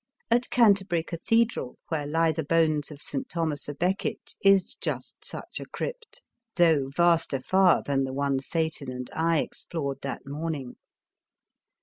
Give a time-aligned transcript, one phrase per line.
[0.31, 3.29] At Canterbury Cathedral, where lie the bones of St.
[3.29, 6.23] Thomas a Becket, is just such a crypt,
[6.55, 10.77] though vaster far than the one Satan and I explored that morning.